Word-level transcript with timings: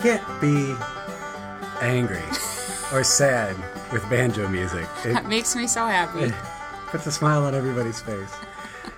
can't 0.00 0.40
be 0.40 0.74
angry 1.80 2.22
or 2.92 3.02
sad 3.02 3.56
with 3.92 4.08
banjo 4.08 4.48
music. 4.48 4.86
It 5.04 5.14
That 5.14 5.26
makes 5.26 5.56
me 5.56 5.66
so 5.66 5.86
happy. 5.86 6.32
puts 6.86 7.06
a 7.06 7.12
smile 7.12 7.44
on 7.44 7.54
everybody's 7.54 8.00
face. 8.00 8.32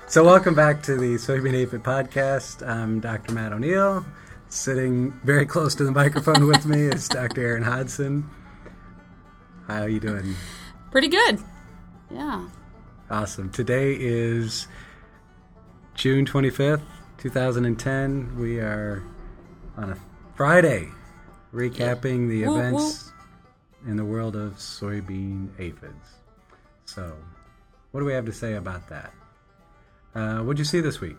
So, 0.06 0.24
welcome 0.24 0.54
back 0.54 0.82
to 0.84 0.96
the 0.96 1.14
Soybean 1.14 1.54
Aphid 1.54 1.82
podcast. 1.82 2.66
I'm 2.66 3.00
Dr. 3.00 3.32
Matt 3.32 3.52
O'Neal. 3.52 4.04
Sitting 4.48 5.12
very 5.24 5.46
close 5.46 5.74
to 5.76 5.84
the 5.84 5.92
microphone 5.92 6.46
with 6.46 6.66
me 6.66 6.82
is 6.82 7.08
Dr. 7.08 7.40
Erin 7.40 7.62
Hodgson. 7.62 8.28
How 9.68 9.82
are 9.82 9.88
you 9.88 10.00
doing? 10.00 10.34
Pretty 10.90 11.08
good. 11.08 11.38
Yeah. 12.10 12.48
Awesome. 13.08 13.50
Today 13.50 13.96
is 13.98 14.66
June 15.94 16.26
25th, 16.26 16.82
2010. 17.18 18.36
We 18.38 18.58
are 18.58 19.02
on 19.76 19.90
a 19.92 19.96
Friday 20.40 20.88
recapping 21.52 22.26
the 22.26 22.44
events 22.44 23.12
in 23.86 23.98
the 23.98 24.04
world 24.06 24.36
of 24.36 24.54
soybean 24.54 25.50
aphids. 25.58 26.14
So, 26.86 27.14
what 27.90 28.00
do 28.00 28.06
we 28.06 28.14
have 28.14 28.24
to 28.24 28.32
say 28.32 28.54
about 28.54 28.88
that? 28.88 29.12
Uh, 30.14 30.38
what'd 30.38 30.58
you 30.58 30.64
see 30.64 30.80
this 30.80 30.98
week? 30.98 31.18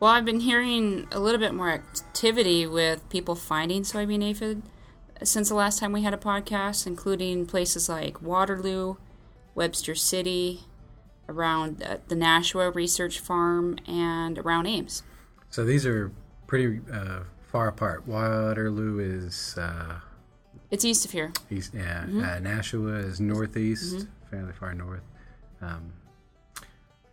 Well, 0.00 0.10
I've 0.10 0.24
been 0.24 0.40
hearing 0.40 1.06
a 1.12 1.20
little 1.20 1.38
bit 1.38 1.52
more 1.52 1.68
activity 1.68 2.66
with 2.66 3.06
people 3.10 3.34
finding 3.34 3.82
soybean 3.82 4.24
aphid 4.24 4.62
since 5.22 5.50
the 5.50 5.54
last 5.54 5.78
time 5.78 5.92
we 5.92 6.00
had 6.00 6.14
a 6.14 6.16
podcast, 6.16 6.86
including 6.86 7.44
places 7.44 7.86
like 7.86 8.22
Waterloo, 8.22 8.96
Webster 9.54 9.94
City, 9.94 10.60
around 11.28 11.82
uh, 11.82 11.98
the 12.08 12.16
Nashua 12.16 12.70
Research 12.70 13.18
Farm, 13.18 13.76
and 13.86 14.38
around 14.38 14.66
Ames. 14.66 15.02
So, 15.50 15.66
these 15.66 15.84
are 15.84 16.10
pretty 16.46 16.80
uh, 16.90 17.24
far 17.48 17.68
apart. 17.68 18.06
Waterloo 18.06 18.98
is 19.00 19.56
uh, 19.58 20.00
It's 20.70 20.84
east 20.84 21.04
of 21.04 21.10
here. 21.10 21.32
east, 21.50 21.74
yeah, 21.74 22.04
Mm-hmm. 22.04 22.22
uh, 22.24 22.38
Nashua 22.40 22.92
is 22.98 23.20
northeast, 23.20 24.06
fairly 24.30 24.52
far 24.52 24.74
north. 24.74 25.02
Um, 25.60 25.92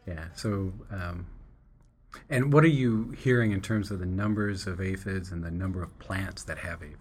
yeah, 0.08 0.25
so 0.36 0.72
um, 0.91 1.25
and 2.30 2.53
what 2.53 2.63
are 2.63 2.67
you 2.67 3.11
hearing 3.17 3.52
in 3.52 3.61
terms 3.61 3.89
of 3.91 4.00
the 4.00 4.06
numbers 4.06 4.67
of 4.67 4.80
aphids 4.80 5.31
and 5.31 5.44
the 5.44 5.52
number 5.52 5.81
of 5.81 5.97
plants 6.00 6.44
that 6.44 6.59
have 6.59 6.83
aphids? 6.83 7.00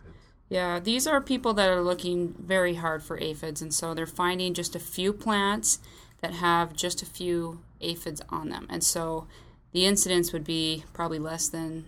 Yeah, 0.48 0.78
these 0.78 1.06
are 1.06 1.20
people 1.20 1.52
that 1.54 1.68
are 1.68 1.82
looking 1.82 2.34
very 2.38 2.74
hard 2.74 3.02
for 3.02 3.18
aphids, 3.18 3.60
and 3.60 3.72
so 3.74 3.94
they're 3.94 4.06
finding 4.06 4.54
just 4.54 4.74
a 4.76 4.78
few 4.80 5.12
plants 5.12 5.78
that 6.20 6.32
have 6.34 6.74
just 6.74 7.02
a 7.02 7.06
few 7.06 7.60
aphids 7.80 8.22
on 8.30 8.48
them. 8.48 8.66
And 8.70 8.82
so 8.82 9.26
the 9.72 9.84
incidence 9.84 10.32
would 10.32 10.44
be 10.44 10.84
probably 10.92 11.18
less 11.18 11.48
than 11.48 11.86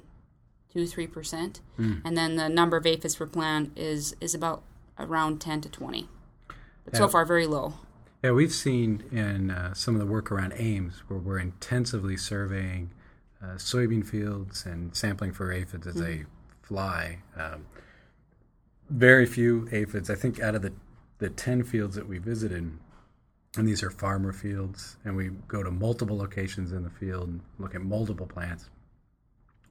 two, 0.76 0.86
three 0.86 1.06
percent, 1.06 1.60
and 1.78 2.16
then 2.16 2.36
the 2.36 2.48
number 2.48 2.76
of 2.76 2.86
aphids 2.86 3.16
per 3.16 3.26
plant 3.26 3.72
is 3.76 4.14
is 4.20 4.34
about 4.34 4.62
around 4.98 5.40
ten 5.40 5.60
to 5.62 5.68
twenty. 5.70 6.08
But 6.84 6.96
so 6.96 7.08
far, 7.08 7.24
very 7.24 7.46
low. 7.46 7.74
Yeah, 8.22 8.32
we've 8.32 8.52
seen 8.52 9.04
in 9.10 9.50
uh, 9.50 9.74
some 9.74 9.94
of 9.94 10.00
the 10.00 10.06
work 10.06 10.30
around 10.30 10.52
Ames 10.56 11.02
where 11.08 11.18
we're 11.18 11.38
intensively 11.38 12.16
surveying 12.16 12.90
uh, 13.42 13.54
soybean 13.56 14.06
fields 14.06 14.66
and 14.66 14.94
sampling 14.96 15.32
for 15.32 15.52
aphids 15.52 15.86
as 15.86 15.94
they 15.94 16.24
fly. 16.62 17.18
Um, 17.36 17.66
very 18.88 19.26
few 19.26 19.68
aphids. 19.72 20.10
I 20.10 20.14
think 20.14 20.40
out 20.40 20.54
of 20.54 20.62
the, 20.62 20.72
the 21.18 21.28
10 21.28 21.64
fields 21.64 21.96
that 21.96 22.08
we 22.08 22.18
visited, 22.18 22.78
and 23.56 23.68
these 23.68 23.82
are 23.82 23.90
farmer 23.90 24.32
fields, 24.32 24.96
and 25.04 25.16
we 25.16 25.30
go 25.48 25.62
to 25.62 25.70
multiple 25.70 26.16
locations 26.16 26.72
in 26.72 26.84
the 26.84 26.90
field 26.90 27.28
and 27.28 27.40
look 27.58 27.74
at 27.74 27.82
multiple 27.82 28.26
plants. 28.26 28.70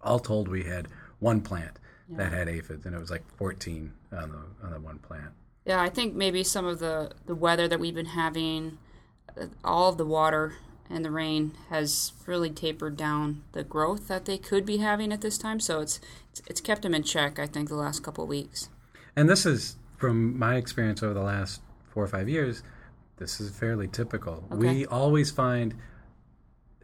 All 0.05 0.19
told, 0.19 0.47
we 0.47 0.63
had 0.63 0.87
one 1.19 1.41
plant 1.41 1.79
that 2.09 2.31
had 2.31 2.47
aphids, 2.47 2.85
and 2.85 2.95
it 2.95 2.99
was 2.99 3.09
like 3.09 3.23
14 3.37 3.91
on 4.11 4.31
the, 4.31 4.65
on 4.65 4.73
the 4.73 4.79
one 4.79 4.99
plant. 4.99 5.31
Yeah, 5.65 5.81
I 5.81 5.89
think 5.89 6.13
maybe 6.13 6.43
some 6.43 6.65
of 6.65 6.79
the, 6.79 7.11
the 7.25 7.35
weather 7.35 7.67
that 7.67 7.79
we've 7.79 7.95
been 7.95 8.05
having, 8.05 8.77
uh, 9.39 9.47
all 9.63 9.89
of 9.89 9.97
the 9.97 10.05
water 10.05 10.53
and 10.89 11.03
the 11.03 11.11
rain 11.11 11.53
has 11.69 12.13
really 12.25 12.49
tapered 12.49 12.95
down 12.95 13.43
the 13.53 13.63
growth 13.63 14.07
that 14.07 14.25
they 14.25 14.37
could 14.37 14.65
be 14.65 14.77
having 14.77 15.11
at 15.11 15.21
this 15.21 15.37
time. 15.37 15.59
So 15.59 15.79
it's 15.79 15.99
it's, 16.31 16.41
it's 16.47 16.61
kept 16.61 16.83
them 16.83 16.93
in 16.93 17.03
check, 17.03 17.39
I 17.39 17.47
think, 17.47 17.69
the 17.69 17.75
last 17.75 18.03
couple 18.03 18.23
of 18.23 18.29
weeks. 18.29 18.69
And 19.15 19.29
this 19.29 19.45
is 19.45 19.77
from 19.97 20.37
my 20.37 20.55
experience 20.55 21.01
over 21.01 21.13
the 21.13 21.21
last 21.21 21.61
four 21.87 22.03
or 22.03 22.07
five 22.07 22.29
years. 22.29 22.61
This 23.17 23.39
is 23.39 23.49
fairly 23.49 23.87
typical. 23.87 24.43
Okay. 24.51 24.55
We 24.55 24.85
always 24.85 25.31
find 25.31 25.75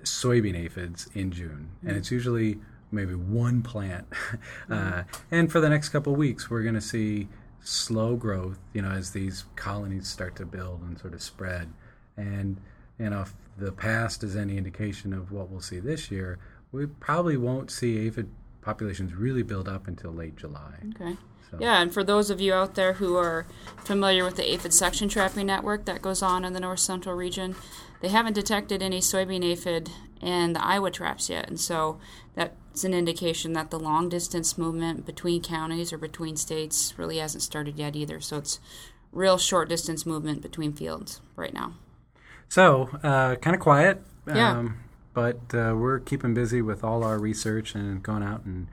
soybean 0.03 0.57
aphids 0.57 1.09
in 1.13 1.31
June, 1.31 1.69
and 1.85 1.97
it's 1.97 2.09
usually 2.09 2.59
maybe 2.91 3.13
one 3.15 3.61
plant. 3.61 4.05
uh, 4.69 5.03
and 5.31 5.51
for 5.51 5.59
the 5.59 5.69
next 5.69 5.89
couple 5.89 6.13
of 6.13 6.19
weeks, 6.19 6.49
we're 6.49 6.63
going 6.63 6.75
to 6.75 6.81
see 6.81 7.27
slow 7.63 8.15
growth. 8.15 8.59
You 8.73 8.81
know, 8.81 8.91
as 8.91 9.11
these 9.11 9.45
colonies 9.55 10.07
start 10.07 10.35
to 10.37 10.45
build 10.45 10.81
and 10.81 10.97
sort 10.99 11.13
of 11.13 11.21
spread. 11.21 11.71
And 12.17 12.57
you 12.99 13.09
know, 13.09 13.21
if 13.21 13.33
the 13.57 13.71
past 13.71 14.23
is 14.23 14.35
any 14.35 14.57
indication 14.57 15.13
of 15.13 15.31
what 15.31 15.49
we'll 15.49 15.61
see 15.61 15.79
this 15.79 16.11
year, 16.11 16.39
we 16.71 16.85
probably 16.85 17.37
won't 17.37 17.71
see 17.71 18.07
aphid 18.07 18.29
populations 18.61 19.13
really 19.13 19.43
build 19.43 19.67
up 19.67 19.87
until 19.87 20.11
late 20.11 20.35
July. 20.35 20.75
Okay. 20.95 21.17
So- 21.49 21.57
Yeah, 21.59 21.81
and 21.81 21.91
for 21.93 22.03
those 22.03 22.29
of 22.29 22.39
you 22.39 22.53
out 22.53 22.75
there 22.75 22.93
who 22.93 23.17
are 23.17 23.45
familiar 23.77 24.23
with 24.23 24.35
the 24.35 24.53
aphid 24.53 24.73
suction 24.73 25.09
trapping 25.09 25.47
network 25.47 25.85
that 25.85 26.01
goes 26.01 26.21
on 26.21 26.45
in 26.45 26.53
the 26.53 26.59
north 26.59 26.79
central 26.79 27.15
region, 27.15 27.55
they 28.01 28.09
haven't 28.09 28.33
detected 28.33 28.81
any 28.81 28.99
soybean 28.99 29.43
aphid 29.43 29.89
in 30.21 30.53
the 30.53 30.63
Iowa 30.63 30.91
traps 30.91 31.29
yet, 31.29 31.47
and 31.47 31.59
so 31.59 31.99
that's 32.35 32.83
an 32.83 32.93
indication 32.93 33.53
that 33.53 33.71
the 33.71 33.79
long 33.79 34.09
distance 34.09 34.57
movement 34.57 35.05
between 35.05 35.41
counties 35.41 35.91
or 35.91 35.97
between 35.97 36.35
states 36.35 36.93
really 36.97 37.17
hasn't 37.17 37.43
started 37.43 37.77
yet 37.77 37.95
either. 37.95 38.19
So 38.19 38.37
it's 38.37 38.59
real 39.11 39.37
short 39.37 39.69
distance 39.69 40.05
movement 40.05 40.41
between 40.41 40.73
fields 40.73 41.21
right 41.35 41.53
now. 41.53 41.73
So, 42.49 42.89
uh, 43.03 43.35
kind 43.35 43.55
of 43.55 43.61
quiet. 43.61 44.01
Yeah. 44.27 44.51
Um, 44.51 44.79
but 45.13 45.39
uh, 45.53 45.75
we're 45.75 45.99
keeping 45.99 46.33
busy 46.33 46.61
with 46.61 46.83
all 46.83 47.03
our 47.03 47.19
research 47.19 47.75
and 47.75 48.01
going 48.01 48.23
out 48.23 48.45
and 48.45 48.67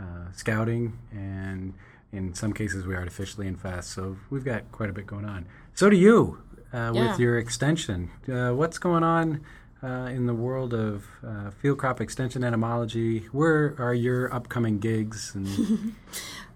uh, 0.00 0.32
scouting, 0.32 0.98
and 1.12 1.74
in 2.12 2.34
some 2.34 2.52
cases 2.52 2.86
we 2.86 2.94
artificially 2.94 3.46
infest. 3.46 3.90
So 3.90 4.16
we've 4.30 4.44
got 4.44 4.70
quite 4.72 4.90
a 4.90 4.92
bit 4.92 5.06
going 5.06 5.24
on. 5.24 5.46
So 5.74 5.88
do 5.88 5.96
you 5.96 6.42
uh, 6.74 6.90
Yeah. 6.94 7.10
with 7.10 7.20
your 7.20 7.38
extension. 7.38 8.10
Uh, 8.30 8.50
what's 8.50 8.78
going 8.78 9.04
on 9.04 9.40
uh, 9.82 10.08
in 10.12 10.26
the 10.26 10.34
world 10.34 10.74
of 10.74 11.04
uh, 11.26 11.50
field 11.50 11.78
crop 11.78 12.00
extension 12.00 12.42
entomology? 12.42 13.20
Where 13.32 13.74
are 13.78 13.94
your 13.94 14.32
upcoming 14.34 14.78
gigs? 14.80 15.32
And 15.34 15.94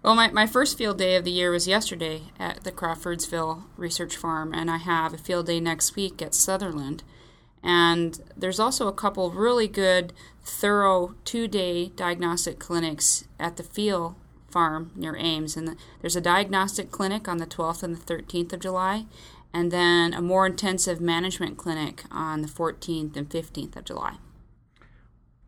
Well, 0.03 0.15
my, 0.15 0.31
my 0.31 0.47
first 0.47 0.79
field 0.79 0.99
day 0.99 1.17
of 1.17 1.25
the 1.25 1.31
year 1.33 1.51
was 1.51 1.67
yesterday 1.67 2.23
at 2.39 2.63
the 2.63 2.71
Crawfordsville 2.71 3.65
Research 3.77 4.17
Farm, 4.17 4.55
and 4.55 4.71
I 4.71 4.77
have 4.77 5.13
a 5.13 5.19
field 5.19 5.47
day 5.47 5.59
next 5.61 5.97
week 5.97 6.23
at 6.23 6.35
Sutherland. 6.35 7.03
And 7.65 8.21
there's 8.37 8.61
also 8.61 8.87
a 8.87 8.93
couple 8.93 9.33
really 9.33 9.67
good, 9.67 10.13
thorough 10.45 11.17
two 11.25 11.49
day 11.49 11.89
diagnostic 11.97 12.61
clinics 12.61 13.25
at 13.41 13.57
the 13.57 13.65
field 13.65 14.15
farm 14.49 14.93
near 14.95 15.17
Ames. 15.17 15.57
And 15.57 15.67
the, 15.69 15.77
there's 16.01 16.17
a 16.17 16.21
diagnostic 16.21 16.93
clinic 16.93 17.27
on 17.27 17.39
the 17.39 17.47
12th 17.47 17.83
and 17.83 17.97
the 17.97 18.15
13th 18.15 18.53
of 18.53 18.61
July, 18.61 19.05
and 19.53 19.71
then 19.71 20.15
a 20.15 20.21
more 20.21 20.47
intensive 20.47 21.01
management 21.01 21.57
clinic 21.57 22.05
on 22.11 22.43
the 22.43 22.49
14th 22.49 23.17
and 23.17 23.29
15th 23.29 23.77
of 23.77 23.85
July. 23.85 24.17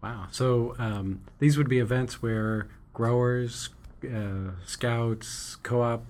Wow. 0.03 0.29
So 0.31 0.75
um, 0.79 1.21
these 1.39 1.59
would 1.59 1.69
be 1.69 1.79
events 1.79 2.23
where 2.23 2.69
growers, 2.95 3.69
uh, 4.05 4.53
scouts, 4.65 5.57
co-op 5.63 6.07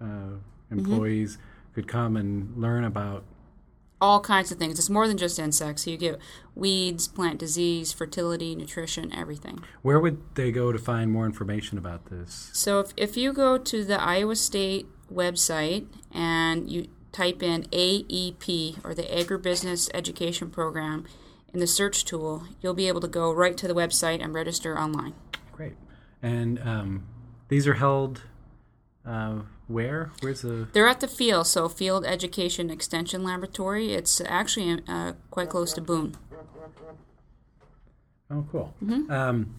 uh, 0.00 0.36
employees 0.70 1.38
could 1.74 1.88
come 1.88 2.16
and 2.16 2.56
learn 2.56 2.84
about. 2.84 3.24
all 4.00 4.20
kinds 4.20 4.50
of 4.50 4.58
things. 4.58 4.78
It's 4.80 4.90
more 4.90 5.06
than 5.06 5.16
just 5.16 5.38
insects. 5.38 5.86
You 5.86 5.96
get 5.96 6.18
weeds, 6.56 7.06
plant 7.06 7.38
disease, 7.38 7.92
fertility, 7.92 8.56
nutrition, 8.56 9.12
everything. 9.14 9.62
Where 9.82 10.00
would 10.00 10.20
they 10.34 10.50
go 10.50 10.72
to 10.72 10.78
find 10.78 11.10
more 11.10 11.24
information 11.24 11.78
about 11.78 12.06
this? 12.06 12.50
So 12.52 12.80
if, 12.80 12.92
if 12.96 13.16
you 13.16 13.32
go 13.32 13.58
to 13.58 13.84
the 13.84 14.00
Iowa 14.00 14.34
State 14.34 14.86
website 15.12 15.86
and 16.12 16.68
you 16.68 16.88
type 17.12 17.42
in 17.42 17.64
AEP 17.64 18.84
or 18.84 18.94
the 18.94 19.02
Agribusiness 19.02 19.90
Education 19.94 20.50
Program 20.50 21.04
in 21.52 21.60
the 21.60 21.66
search 21.66 22.04
tool, 22.04 22.44
you'll 22.60 22.74
be 22.74 22.88
able 22.88 23.00
to 23.00 23.08
go 23.08 23.32
right 23.32 23.56
to 23.56 23.68
the 23.68 23.74
website 23.74 24.22
and 24.22 24.34
register 24.34 24.78
online. 24.78 25.14
Great. 25.52 25.74
And 26.22 26.58
um, 26.60 27.06
these 27.48 27.66
are 27.66 27.74
held 27.74 28.22
uh, 29.04 29.40
where? 29.66 30.12
Where's 30.20 30.42
the? 30.42 30.68
They're 30.72 30.88
at 30.88 31.00
the 31.00 31.08
field, 31.08 31.46
so 31.46 31.68
Field 31.68 32.04
Education 32.06 32.70
Extension 32.70 33.24
Laboratory. 33.24 33.92
It's 33.92 34.20
actually 34.24 34.82
uh, 34.88 35.12
quite 35.30 35.48
close 35.48 35.72
to 35.74 35.80
Boone. 35.80 36.16
Oh, 38.30 38.46
cool. 38.50 38.74
Um, 39.10 39.56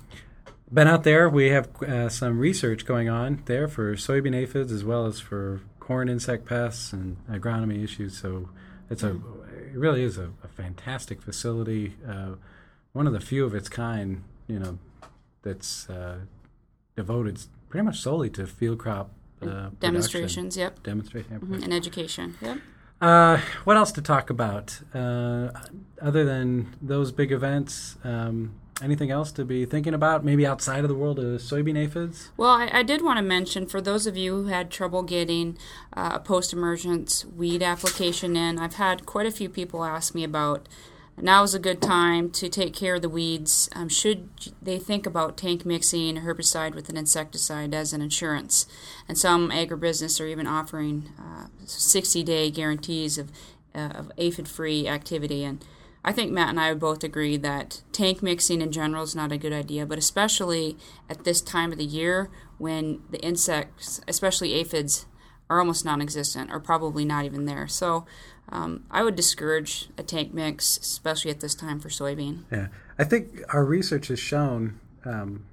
been 0.72 0.88
out 0.88 1.04
there. 1.04 1.30
We 1.30 1.50
have 1.50 1.70
uh, 1.84 2.10
some 2.10 2.40
research 2.40 2.86
going 2.86 3.08
on 3.08 3.44
there 3.46 3.68
for 3.68 3.94
soybean 3.96 4.36
aphids 4.36 4.72
as 4.72 4.84
well 4.84 5.06
as 5.06 5.20
for 5.20 5.62
corn 5.84 6.08
insect 6.08 6.46
pests 6.46 6.94
and 6.94 7.18
agronomy 7.28 7.84
issues. 7.84 8.18
So 8.18 8.50
it's 8.90 9.04
a 9.04 9.12
it 9.12 9.76
really 9.76 10.04
is 10.04 10.18
a, 10.18 10.30
a 10.44 10.48
fantastic 10.48 11.22
facility. 11.22 11.96
Uh, 12.08 12.36
one 12.94 13.06
of 13.06 13.12
the 13.12 13.20
few 13.20 13.44
of 13.44 13.54
its 13.54 13.68
kind, 13.68 14.24
you 14.48 14.60
know, 14.60 14.78
that's 15.42 15.90
uh, 15.90 16.20
devoted 16.96 17.38
pretty 17.70 17.84
much 17.86 18.00
solely 18.00 18.30
to 18.30 18.48
field 18.48 18.80
crop 18.80 19.12
uh, 19.42 19.72
Demonstrations, 19.82 20.56
yep. 20.56 20.82
Demonstration. 20.84 21.40
Mhm, 21.42 21.64
And 21.64 21.74
education, 21.74 22.36
yep. 22.42 22.60
Uh, 23.02 23.38
what 23.66 23.76
else 23.76 23.92
to 23.92 24.02
talk 24.02 24.30
about 24.30 24.80
uh, 24.94 25.50
other 26.02 26.24
than 26.24 26.74
those 26.82 27.12
big 27.12 27.34
events? 27.34 27.98
Um, 28.06 28.54
anything 28.82 29.12
else 29.12 29.32
to 29.34 29.46
be 29.46 29.66
thinking 29.66 29.94
about? 29.94 30.24
Maybe 30.24 30.46
outside 30.46 30.84
of 30.84 30.90
the 30.90 30.96
world 30.96 31.20
of 31.20 31.42
soybean 31.42 31.78
aphids? 31.78 32.32
Well, 32.38 32.50
I, 32.50 32.70
I 32.72 32.84
did 32.84 33.02
want 33.02 33.18
to 33.18 33.24
mention 33.24 33.66
for 33.68 33.82
those 33.82 34.08
of 34.08 34.18
you 34.18 34.44
who 34.44 34.48
had 34.48 34.72
trouble 34.72 35.04
getting 35.04 35.58
uh, 35.94 36.12
a 36.14 36.20
post 36.20 36.54
emergence 36.54 37.26
weed 37.26 37.62
application 37.62 38.36
in, 38.36 38.58
I've 38.58 38.76
had 38.76 39.06
quite 39.06 39.26
a 39.26 39.32
few 39.32 39.50
people 39.50 39.84
ask 39.84 40.16
me 40.16 40.24
about 40.24 40.68
now 41.22 41.44
is 41.44 41.54
a 41.54 41.60
good 41.60 41.82
time 41.82 42.32
to 42.32 42.50
take 42.50 42.74
care 42.74 42.96
of 42.96 43.04
the 43.04 43.10
weeds. 43.10 43.70
Um, 43.76 43.88
should 43.88 44.30
they 44.62 44.80
think 44.80 45.06
about 45.06 45.38
tank 45.38 45.66
mixing 45.66 46.18
a 46.18 46.22
herbicide 46.22 46.74
with 46.74 46.90
an 46.90 46.98
insecticide 46.98 47.74
as 47.74 47.94
an 47.94 48.02
insurance? 48.02 48.66
And 49.08 49.18
some 49.18 49.52
agribusiness 49.52 50.20
are 50.20 50.26
even 50.26 50.48
offering 50.48 51.10
60 51.66 52.22
uh, 52.22 52.26
day 52.26 52.50
guarantees 52.50 53.18
of, 53.20 53.32
uh, 53.76 53.92
of 53.94 54.12
aphid 54.18 54.48
free 54.48 54.88
activity. 54.88 55.44
And 55.44 55.64
I 56.06 56.12
think 56.12 56.32
Matt 56.32 56.50
and 56.50 56.60
I 56.60 56.70
would 56.70 56.80
both 56.80 57.04
agree 57.04 57.38
that 57.38 57.82
tank 57.94 58.22
mixing 58.22 58.62
in 58.62 58.72
general 58.72 59.04
is 59.04 59.16
not 59.16 59.32
a 59.32 59.38
good 59.38 59.54
idea, 59.54 59.86
but 59.86 59.98
especially 59.98 60.78
at 61.10 61.24
this 61.24 61.42
time 61.42 61.72
of 61.72 61.78
the 61.78 61.86
year 61.86 62.30
when 62.58 63.02
the 63.10 63.22
insects, 63.22 64.02
especially 64.08 64.54
aphids, 64.54 65.06
are 65.50 65.60
almost 65.60 65.86
non 65.86 66.02
existent 66.02 66.52
or 66.52 66.60
probably 66.60 67.06
not 67.06 67.26
even 67.26 67.46
there. 67.46 67.68
So 67.68 68.06
um, 68.50 68.84
I 68.92 69.04
would 69.04 69.16
discourage 69.16 69.90
a 69.98 70.04
tank 70.04 70.34
mix, 70.34 70.78
especially 70.78 71.32
at 71.32 71.40
this 71.40 71.56
time 71.56 71.80
for 71.80 71.90
soybean. 71.90 72.44
Yeah. 72.52 72.68
I 73.00 73.06
think 73.06 73.42
our 73.54 73.64
research 73.64 74.08
has 74.08 74.20
shown 74.20 74.80
um, 75.06 75.46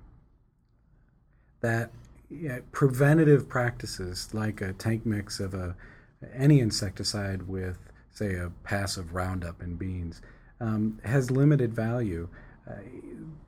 that 1.60 1.90
yeah, 2.28 2.60
preventative 2.72 3.48
practices 3.48 4.28
like 4.32 4.60
a 4.60 4.72
tank 4.72 5.06
mix 5.06 5.40
of 5.40 5.54
a 5.54 5.76
any 6.34 6.60
insecticide 6.60 7.48
with, 7.48 7.78
say, 8.12 8.34
a 8.34 8.50
passive 8.62 9.14
Roundup 9.14 9.62
in 9.62 9.76
beans 9.76 10.20
um, 10.60 11.00
has 11.04 11.30
limited 11.30 11.74
value, 11.74 12.28
uh, 12.68 12.74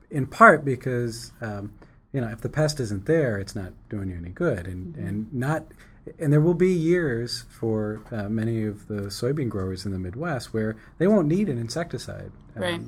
in 0.09 0.27
part 0.27 0.65
because 0.65 1.31
um, 1.41 1.73
you 2.11 2.21
know 2.21 2.29
if 2.29 2.41
the 2.41 2.49
pest 2.49 2.79
isn't 2.79 3.05
there, 3.05 3.37
it's 3.37 3.55
not 3.55 3.73
doing 3.89 4.09
you 4.09 4.17
any 4.17 4.29
good, 4.29 4.67
and 4.67 4.95
Mm-hmm. 4.95 5.07
and 5.07 5.33
not. 5.33 5.65
And 6.19 6.33
there 6.33 6.41
will 6.41 6.53
be 6.53 6.73
years 6.73 7.45
for 7.49 8.01
uh, 8.11 8.27
many 8.27 8.65
of 8.65 8.89
the 8.89 9.03
soybean 9.03 9.47
growers 9.47 9.85
in 9.85 9.93
the 9.93 9.99
Midwest 9.99 10.53
where 10.53 10.75
they 10.97 11.07
won't 11.07 11.29
need 11.29 11.47
an 11.47 11.57
insecticide. 11.57 12.29
Right. 12.55 12.81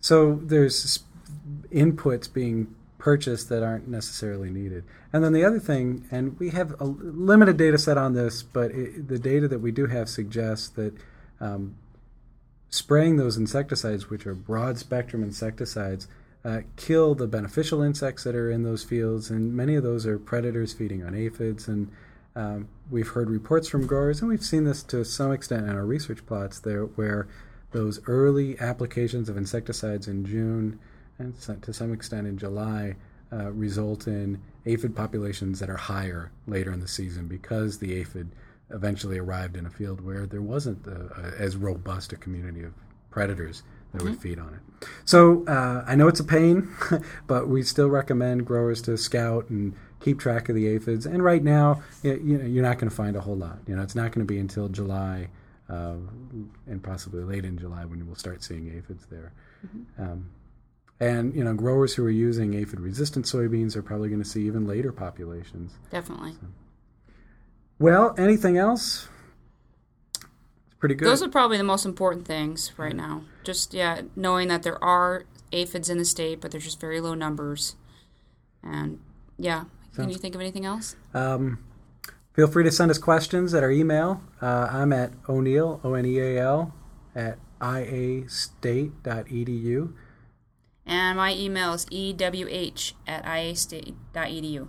So 0.00 0.40
there's 0.42 1.04
inputs 1.70 2.32
being 2.32 2.74
purchased 2.98 3.48
that 3.50 3.62
aren't 3.62 3.86
necessarily 3.86 4.50
needed. 4.50 4.82
And 5.12 5.22
then 5.22 5.32
the 5.32 5.44
other 5.44 5.60
thing, 5.60 6.06
and 6.10 6.36
we 6.40 6.50
have 6.50 6.74
a 6.80 6.84
limited 6.84 7.56
data 7.56 7.78
set 7.78 7.96
on 7.98 8.14
this, 8.14 8.42
but 8.42 8.72
it, 8.72 9.06
the 9.06 9.18
data 9.18 9.46
that 9.46 9.60
we 9.60 9.70
do 9.70 9.86
have 9.86 10.08
suggests 10.08 10.68
that 10.70 10.94
um, 11.40 11.76
spraying 12.74 13.16
those 13.16 13.36
insecticides, 13.36 14.10
which 14.10 14.26
are 14.26 14.34
broad 14.34 14.76
spectrum 14.76 15.22
insecticides, 15.22 16.08
uh, 16.44 16.62
kill 16.74 17.14
the 17.14 17.28
beneficial 17.28 17.82
insects 17.82 18.24
that 18.24 18.34
are 18.34 18.50
in 18.50 18.64
those 18.64 18.82
fields, 18.82 19.30
and 19.30 19.54
many 19.54 19.76
of 19.76 19.84
those 19.84 20.04
are 20.06 20.18
predators 20.18 20.72
feeding 20.72 21.04
on 21.04 21.14
aphids. 21.14 21.68
And 21.68 21.88
um, 22.34 22.68
we've 22.90 23.06
heard 23.06 23.30
reports 23.30 23.68
from 23.68 23.86
growers, 23.86 24.20
and 24.20 24.28
we've 24.28 24.42
seen 24.42 24.64
this 24.64 24.82
to 24.84 25.04
some 25.04 25.30
extent 25.30 25.68
in 25.68 25.76
our 25.76 25.86
research 25.86 26.26
plots 26.26 26.58
there, 26.58 26.82
where 26.82 27.28
those 27.70 28.00
early 28.08 28.58
applications 28.58 29.28
of 29.28 29.36
insecticides 29.36 30.08
in 30.08 30.26
June 30.26 30.80
and 31.20 31.40
to 31.62 31.72
some 31.72 31.92
extent 31.92 32.26
in 32.26 32.36
July 32.36 32.96
uh, 33.32 33.52
result 33.52 34.08
in 34.08 34.40
aphid 34.66 34.96
populations 34.96 35.60
that 35.60 35.70
are 35.70 35.76
higher 35.76 36.32
later 36.48 36.72
in 36.72 36.80
the 36.80 36.88
season 36.88 37.28
because 37.28 37.78
the 37.78 37.94
aphid 38.00 38.32
eventually 38.74 39.18
arrived 39.18 39.56
in 39.56 39.64
a 39.66 39.70
field 39.70 40.00
where 40.00 40.26
there 40.26 40.42
wasn't 40.42 40.86
a, 40.86 41.10
a, 41.16 41.40
as 41.42 41.56
robust 41.56 42.12
a 42.12 42.16
community 42.16 42.62
of 42.62 42.72
predators 43.10 43.62
that 43.92 44.02
would 44.02 44.18
feed 44.20 44.40
on 44.40 44.52
it. 44.54 44.88
So 45.04 45.44
uh, 45.46 45.84
I 45.86 45.94
know 45.94 46.08
it's 46.08 46.18
a 46.20 46.24
pain, 46.24 46.68
but 47.28 47.48
we 47.48 47.62
still 47.62 47.88
recommend 47.88 48.44
growers 48.44 48.82
to 48.82 48.98
scout 48.98 49.48
and 49.50 49.74
keep 50.00 50.18
track 50.18 50.48
of 50.48 50.56
the 50.56 50.66
aphids. 50.66 51.06
And 51.06 51.22
right 51.22 51.42
now, 51.42 51.80
y- 52.02 52.18
you 52.22 52.38
know, 52.38 52.44
you're 52.44 52.62
not 52.64 52.78
going 52.78 52.90
to 52.90 52.94
find 52.96 53.14
a 53.16 53.20
whole 53.20 53.36
lot. 53.36 53.58
You 53.68 53.76
know, 53.76 53.82
it's 53.82 53.94
not 53.94 54.10
going 54.10 54.26
to 54.26 54.30
be 54.30 54.38
until 54.40 54.68
July 54.68 55.28
uh, 55.70 55.94
and 56.66 56.82
possibly 56.82 57.22
late 57.22 57.44
in 57.44 57.56
July 57.56 57.84
when 57.84 58.04
we'll 58.04 58.16
start 58.16 58.42
seeing 58.42 58.76
aphids 58.76 59.06
there. 59.06 59.32
Um, 59.98 60.30
and 61.00 61.34
you 61.34 61.44
know, 61.44 61.54
growers 61.54 61.94
who 61.94 62.04
are 62.04 62.10
using 62.10 62.54
aphid-resistant 62.54 63.26
soybeans 63.26 63.76
are 63.76 63.82
probably 63.82 64.08
going 64.08 64.22
to 64.22 64.28
see 64.28 64.46
even 64.46 64.66
later 64.66 64.92
populations. 64.92 65.72
Definitely. 65.90 66.34
Well, 67.78 68.14
anything 68.16 68.56
else? 68.56 69.08
It's 70.14 70.74
pretty 70.78 70.94
good. 70.94 71.06
Those 71.08 71.22
are 71.22 71.28
probably 71.28 71.58
the 71.58 71.64
most 71.64 71.84
important 71.84 72.26
things 72.26 72.72
right 72.76 72.94
now. 72.94 73.22
Just, 73.42 73.74
yeah, 73.74 74.02
knowing 74.16 74.48
that 74.48 74.62
there 74.62 74.82
are 74.82 75.24
aphids 75.52 75.90
in 75.90 75.98
the 75.98 76.04
state, 76.04 76.40
but 76.40 76.50
they're 76.50 76.60
just 76.60 76.80
very 76.80 77.00
low 77.00 77.14
numbers. 77.14 77.76
And, 78.62 79.00
yeah. 79.38 79.64
Can 79.94 80.10
you 80.10 80.16
think 80.16 80.34
of 80.34 80.40
anything 80.40 80.64
else? 80.64 80.96
Um, 81.12 81.62
feel 82.32 82.48
free 82.48 82.64
to 82.64 82.72
send 82.72 82.90
us 82.90 82.98
questions 82.98 83.54
at 83.54 83.62
our 83.62 83.70
email. 83.70 84.22
Uh, 84.42 84.68
I'm 84.70 84.92
at 84.92 85.12
O'Neal, 85.28 85.80
O 85.84 85.94
N 85.94 86.04
E 86.04 86.18
A 86.18 86.42
L, 86.42 86.74
at 87.14 87.38
iastate.edu. 87.60 88.92
And 90.86 91.16
my 91.16 91.32
email 91.32 91.72
is 91.72 91.86
ewh 91.90 92.94
at 93.06 93.24
iastate.edu. 93.24 94.68